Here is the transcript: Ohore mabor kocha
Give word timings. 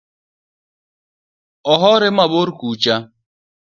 Ohore 1.73 2.07
mabor 2.17 2.47
kocha 2.59 2.95